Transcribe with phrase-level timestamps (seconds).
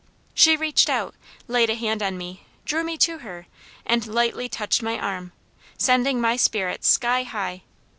[0.33, 1.13] She reached out,
[1.47, 3.45] laid a hand on me, drew me to her,
[3.85, 5.31] and lightly touched my arm,
[5.77, 7.61] sending my spirits sky high.